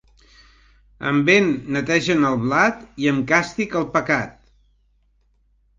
[1.09, 4.35] Amb vent netegen el blat, i amb càstig el pecat.